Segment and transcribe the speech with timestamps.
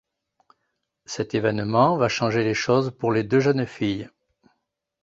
[1.05, 4.09] Cet événement va changer les choses pour les deux jeunes filles.